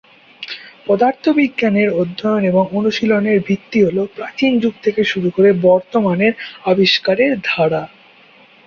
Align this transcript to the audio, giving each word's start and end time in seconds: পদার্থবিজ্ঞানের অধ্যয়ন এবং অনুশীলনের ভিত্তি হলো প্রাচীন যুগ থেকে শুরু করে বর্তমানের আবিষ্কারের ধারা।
পদার্থবিজ্ঞানের 0.87 1.89
অধ্যয়ন 1.93 2.43
এবং 2.45 2.63
অনুশীলনের 2.71 3.37
ভিত্তি 3.47 3.79
হলো 3.85 4.03
প্রাচীন 4.15 4.51
যুগ 4.59 4.73
থেকে 4.83 5.01
শুরু 5.03 5.29
করে 5.29 5.49
বর্তমানের 5.61 6.33
আবিষ্কারের 6.65 7.31
ধারা। 7.43 7.83